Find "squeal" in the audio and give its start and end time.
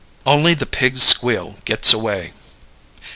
1.03-1.57